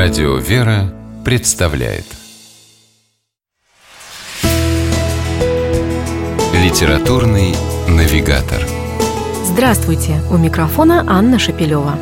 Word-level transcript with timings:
Радио 0.00 0.36
«Вера» 0.36 0.94
представляет 1.24 2.04
Литературный 6.54 7.56
навигатор 7.88 8.64
Здравствуйте! 9.42 10.20
У 10.30 10.36
микрофона 10.36 11.04
Анна 11.08 11.40
Шапилева. 11.40 11.98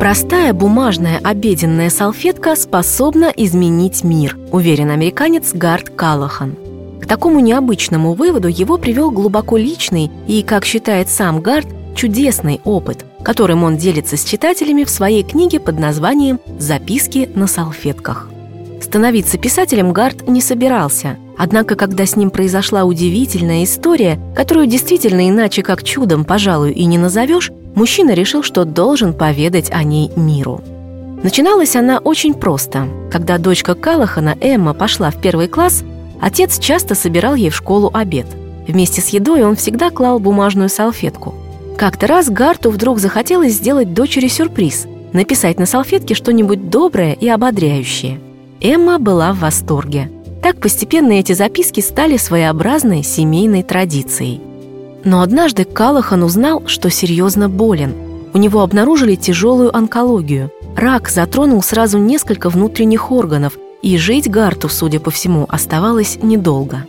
Простая 0.00 0.52
бумажная 0.52 1.20
обеденная 1.22 1.88
салфетка 1.88 2.56
способна 2.56 3.32
изменить 3.36 4.02
мир, 4.02 4.36
уверен 4.50 4.90
американец 4.90 5.52
Гард 5.52 5.88
Калахан. 5.90 6.56
К 7.00 7.06
такому 7.06 7.38
необычному 7.38 8.14
выводу 8.14 8.48
его 8.48 8.76
привел 8.76 9.12
глубоко 9.12 9.56
личный 9.56 10.10
и, 10.26 10.42
как 10.42 10.64
считает 10.64 11.08
сам 11.08 11.40
Гард, 11.40 11.68
чудесный 11.94 12.60
опыт– 12.64 13.04
которым 13.24 13.64
он 13.64 13.76
делится 13.76 14.16
с 14.16 14.22
читателями 14.22 14.84
в 14.84 14.90
своей 14.90 15.24
книге 15.24 15.58
под 15.58 15.78
названием 15.78 16.38
«Записки 16.58 17.28
на 17.34 17.46
салфетках». 17.46 18.28
Становиться 18.80 19.38
писателем 19.38 19.92
Гард 19.92 20.28
не 20.28 20.42
собирался, 20.42 21.16
однако 21.38 21.74
когда 21.74 22.04
с 22.04 22.16
ним 22.16 22.30
произошла 22.30 22.84
удивительная 22.84 23.64
история, 23.64 24.20
которую 24.36 24.66
действительно 24.66 25.28
иначе 25.28 25.62
как 25.62 25.82
чудом, 25.82 26.24
пожалуй, 26.24 26.72
и 26.72 26.84
не 26.84 26.98
назовешь, 26.98 27.50
мужчина 27.74 28.10
решил, 28.12 28.42
что 28.42 28.64
должен 28.64 29.14
поведать 29.14 29.70
о 29.72 29.82
ней 29.82 30.10
миру. 30.16 30.60
Начиналась 31.22 31.74
она 31.74 31.98
очень 32.00 32.34
просто. 32.34 32.86
Когда 33.10 33.38
дочка 33.38 33.74
Калахана, 33.74 34.36
Эмма, 34.42 34.74
пошла 34.74 35.10
в 35.10 35.18
первый 35.20 35.48
класс, 35.48 35.82
отец 36.20 36.58
часто 36.58 36.94
собирал 36.94 37.34
ей 37.34 37.48
в 37.48 37.56
школу 37.56 37.90
обед. 37.94 38.26
Вместе 38.68 39.00
с 39.00 39.08
едой 39.08 39.44
он 39.44 39.56
всегда 39.56 39.88
клал 39.88 40.18
бумажную 40.18 40.68
салфетку– 40.68 41.34
как-то 41.76 42.06
раз 42.06 42.28
Гарту 42.30 42.70
вдруг 42.70 42.98
захотелось 42.98 43.54
сделать 43.54 43.94
дочери 43.94 44.28
сюрприз– 44.28 44.86
написать 45.14 45.58
на 45.58 45.64
салфетке 45.64 46.14
что-нибудь 46.14 46.68
доброе 46.68 47.12
и 47.12 47.28
ободряющее. 47.28 48.20
Эмма 48.60 48.98
была 48.98 49.32
в 49.32 49.38
восторге. 49.38 50.10
Так 50.42 50.60
постепенно 50.60 51.12
эти 51.12 51.32
записки 51.32 51.80
стали 51.80 52.16
своеобразной 52.18 53.02
семейной 53.02 53.62
традицией. 53.62 54.40
Но 55.04 55.22
однажды 55.22 55.64
Калахан 55.64 56.22
узнал, 56.22 56.64
что 56.66 56.90
серьезно 56.90 57.48
болен. 57.48 57.94
У 58.34 58.38
него 58.38 58.60
обнаружили 58.60 59.14
тяжелую 59.14 59.74
онкологию. 59.74 60.50
Рак 60.76 61.08
затронул 61.08 61.62
сразу 61.62 61.98
несколько 61.98 62.50
внутренних 62.50 63.12
органов, 63.12 63.56
и 63.80 63.96
жить 63.96 64.28
Гарту, 64.28 64.68
судя 64.68 64.98
по 64.98 65.10
всему, 65.10 65.46
оставалось 65.48 66.18
недолго. 66.20 66.84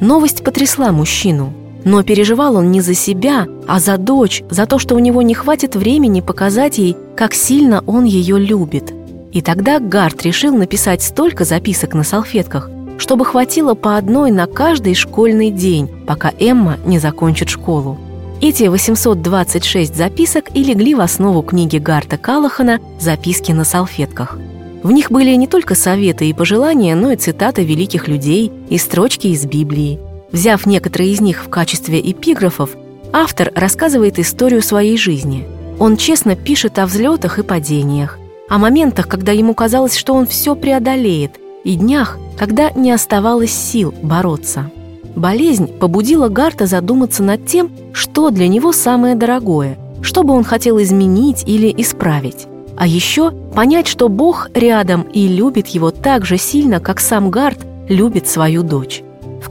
Новость 0.00 0.42
потрясла 0.42 0.92
мужчину– 0.92 1.52
но 1.88 2.02
переживал 2.02 2.56
он 2.56 2.70
не 2.70 2.82
за 2.82 2.92
себя, 2.92 3.46
а 3.66 3.80
за 3.80 3.96
дочь, 3.96 4.42
за 4.50 4.66
то, 4.66 4.78
что 4.78 4.94
у 4.94 4.98
него 4.98 5.22
не 5.22 5.32
хватит 5.32 5.74
времени 5.74 6.20
показать 6.20 6.76
ей, 6.76 6.94
как 7.16 7.32
сильно 7.32 7.82
он 7.86 8.04
ее 8.04 8.38
любит. 8.38 8.92
И 9.32 9.40
тогда 9.40 9.80
Гарт 9.80 10.22
решил 10.22 10.54
написать 10.54 11.02
столько 11.02 11.46
записок 11.46 11.94
на 11.94 12.04
салфетках, 12.04 12.68
чтобы 12.98 13.24
хватило 13.24 13.72
по 13.72 13.96
одной 13.96 14.30
на 14.32 14.46
каждый 14.46 14.94
школьный 14.94 15.50
день, 15.50 15.88
пока 16.06 16.30
Эмма 16.38 16.76
не 16.84 16.98
закончит 16.98 17.48
школу. 17.48 17.96
Эти 18.42 18.64
826 18.64 19.96
записок 19.96 20.54
и 20.54 20.62
легли 20.62 20.94
в 20.94 21.00
основу 21.00 21.40
книги 21.40 21.78
Гарта 21.78 22.18
Калахана 22.18 22.80
«Записки 23.00 23.52
на 23.52 23.64
салфетках». 23.64 24.38
В 24.82 24.92
них 24.92 25.10
были 25.10 25.34
не 25.36 25.46
только 25.46 25.74
советы 25.74 26.28
и 26.28 26.34
пожелания, 26.34 26.94
но 26.94 27.12
и 27.12 27.16
цитаты 27.16 27.64
великих 27.64 28.08
людей 28.08 28.52
и 28.68 28.76
строчки 28.76 29.28
из 29.28 29.46
Библии. 29.46 29.98
Взяв 30.30 30.66
некоторые 30.66 31.12
из 31.12 31.20
них 31.20 31.44
в 31.44 31.48
качестве 31.48 32.00
эпиграфов, 32.00 32.76
автор 33.12 33.50
рассказывает 33.54 34.18
историю 34.18 34.62
своей 34.62 34.98
жизни. 34.98 35.46
Он 35.78 35.96
честно 35.96 36.36
пишет 36.36 36.78
о 36.78 36.86
взлетах 36.86 37.38
и 37.38 37.42
падениях, 37.42 38.18
о 38.48 38.58
моментах, 38.58 39.08
когда 39.08 39.32
ему 39.32 39.54
казалось, 39.54 39.96
что 39.96 40.14
он 40.14 40.26
все 40.26 40.54
преодолеет, 40.54 41.32
и 41.64 41.76
днях, 41.76 42.18
когда 42.36 42.70
не 42.70 42.92
оставалось 42.92 43.52
сил 43.52 43.94
бороться. 44.02 44.70
Болезнь 45.16 45.66
побудила 45.66 46.28
Гарта 46.28 46.66
задуматься 46.66 47.22
над 47.22 47.46
тем, 47.46 47.70
что 47.92 48.30
для 48.30 48.48
него 48.48 48.72
самое 48.72 49.14
дорогое, 49.14 49.78
что 50.02 50.22
бы 50.22 50.34
он 50.34 50.44
хотел 50.44 50.80
изменить 50.80 51.42
или 51.46 51.74
исправить. 51.76 52.46
А 52.76 52.86
еще 52.86 53.32
понять, 53.54 53.88
что 53.88 54.08
Бог 54.08 54.50
рядом 54.54 55.02
и 55.02 55.26
любит 55.26 55.66
его 55.68 55.90
так 55.90 56.24
же 56.24 56.38
сильно, 56.38 56.78
как 56.78 57.00
сам 57.00 57.30
Гарт 57.30 57.58
любит 57.88 58.28
свою 58.28 58.62
дочь. 58.62 59.02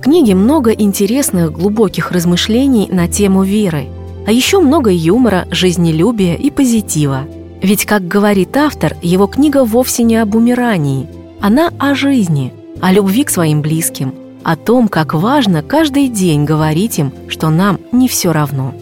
Книге 0.08 0.36
много 0.36 0.72
интересных, 0.72 1.52
глубоких 1.52 2.14
размышлений 2.14 2.88
на 2.90 3.10
тему 3.10 3.44
веры, 3.44 3.90
а 4.26 4.32
еще 4.32 4.62
много 4.62 4.90
юмора, 4.90 5.50
жизнелюбия 5.52 6.36
и 6.36 6.50
позитива. 6.50 7.26
Ведь, 7.62 7.86
как 7.86 8.08
говорит 8.08 8.56
автор, 8.56 8.96
его 9.02 9.28
книга 9.28 9.66
вовсе 9.66 10.04
не 10.04 10.16
об 10.16 10.34
умирании. 10.34 11.10
Она 11.42 11.74
о 11.78 11.94
жизни, 11.94 12.54
о 12.80 12.94
любви 12.94 13.26
к 13.26 13.30
своим 13.30 13.62
близким, 13.62 14.16
о 14.44 14.56
том, 14.56 14.88
как 14.88 15.14
важно 15.14 15.62
каждый 15.62 16.08
день 16.08 16.46
говорить 16.46 17.00
им, 17.00 17.12
что 17.28 17.50
нам 17.50 17.78
не 17.92 18.08
все 18.08 18.32
равно. 18.32 18.74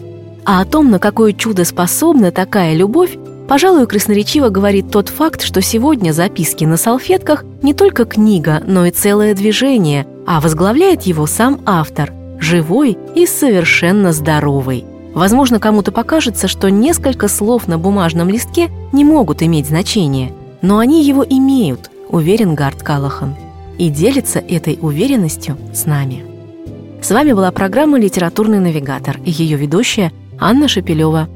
А 0.44 0.60
о 0.60 0.64
том, 0.64 0.92
на 0.92 1.00
какое 1.00 1.32
чудо 1.32 1.64
способна 1.64 2.30
такая 2.30 2.76
любовь, 2.76 3.18
Пожалуй, 3.48 3.86
красноречиво 3.86 4.48
говорит 4.48 4.90
тот 4.90 5.08
факт, 5.08 5.42
что 5.42 5.62
сегодня 5.62 6.12
записки 6.12 6.64
на 6.64 6.76
салфетках 6.76 7.44
не 7.62 7.74
только 7.74 8.04
книга, 8.04 8.62
но 8.66 8.86
и 8.86 8.90
целое 8.90 9.34
движение, 9.34 10.06
а 10.26 10.40
возглавляет 10.40 11.02
его 11.02 11.26
сам 11.26 11.60
автор, 11.64 12.12
живой 12.40 12.98
и 13.14 13.24
совершенно 13.26 14.12
здоровый. 14.12 14.84
Возможно, 15.14 15.60
кому-то 15.60 15.92
покажется, 15.92 16.48
что 16.48 16.70
несколько 16.70 17.28
слов 17.28 17.68
на 17.68 17.78
бумажном 17.78 18.28
листке 18.28 18.68
не 18.92 19.04
могут 19.04 19.42
иметь 19.42 19.68
значения, 19.68 20.32
но 20.60 20.78
они 20.78 21.04
его 21.04 21.24
имеют, 21.24 21.90
уверен 22.08 22.54
Гард 22.54 22.82
Калахан, 22.82 23.36
и 23.78 23.90
делится 23.90 24.40
этой 24.40 24.76
уверенностью 24.80 25.56
с 25.72 25.86
нами. 25.86 26.24
С 27.00 27.12
вами 27.12 27.32
была 27.32 27.52
программа 27.52 27.98
«Литературный 27.98 28.58
навигатор» 28.58 29.18
и 29.24 29.30
ее 29.30 29.56
ведущая 29.56 30.12
Анна 30.40 30.66
Шапилева– 30.66 31.28